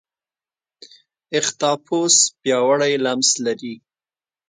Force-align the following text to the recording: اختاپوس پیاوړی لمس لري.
اختاپوس 1.37 2.15
پیاوړی 2.41 2.93
لمس 3.05 3.29
لري. 3.45 3.75